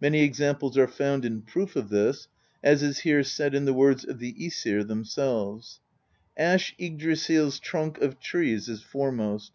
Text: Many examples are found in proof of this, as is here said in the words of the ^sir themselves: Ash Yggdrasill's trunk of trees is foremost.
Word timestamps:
Many 0.00 0.22
examples 0.22 0.78
are 0.78 0.86
found 0.86 1.24
in 1.24 1.42
proof 1.42 1.74
of 1.74 1.88
this, 1.88 2.28
as 2.62 2.84
is 2.84 3.00
here 3.00 3.24
said 3.24 3.52
in 3.52 3.64
the 3.64 3.72
words 3.72 4.04
of 4.04 4.20
the 4.20 4.32
^sir 4.34 4.86
themselves: 4.86 5.80
Ash 6.36 6.72
Yggdrasill's 6.78 7.58
trunk 7.58 7.98
of 7.98 8.20
trees 8.20 8.68
is 8.68 8.80
foremost. 8.84 9.50